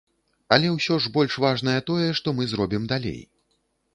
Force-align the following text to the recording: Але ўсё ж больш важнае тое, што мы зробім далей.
Але 0.55 0.71
ўсё 0.75 0.95
ж 1.03 1.09
больш 1.17 1.35
важнае 1.43 1.77
тое, 1.89 2.09
што 2.19 2.27
мы 2.39 2.47
зробім 2.53 2.87
далей. 2.95 3.21